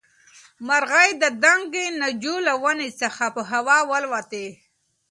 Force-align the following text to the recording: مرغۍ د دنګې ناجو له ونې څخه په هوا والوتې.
مرغۍ 0.67 1.09
د 1.21 1.23
دنګې 1.43 1.85
ناجو 1.99 2.35
له 2.47 2.53
ونې 2.63 2.89
څخه 3.01 3.25
په 3.35 3.41
هوا 3.51 3.77
والوتې. 3.89 4.47